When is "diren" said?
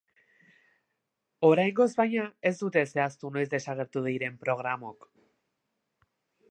4.09-4.43